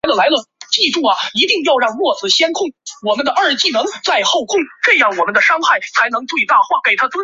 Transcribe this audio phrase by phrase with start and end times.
[0.01, 0.01] 葱头小浪花介为小浪花介科小浪花介属下的
[6.91, 7.19] 一个种。